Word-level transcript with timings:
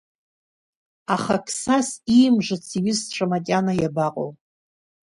Аха 1.15 1.35
Қсас 1.45 1.89
иимжыц 2.15 2.65
иҩызцәа 2.77 3.25
макьана 3.31 3.73
иабаҟоу! 3.77 4.29